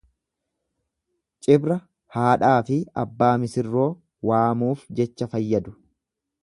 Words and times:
Cibra 1.47 1.77
haadhaa 2.15 2.57
fi 2.71 2.79
abbaa 3.05 3.31
misirroo 3.45 3.87
waamuuf 4.31 4.89
jecha 5.01 5.31
fayyadu. 5.35 5.81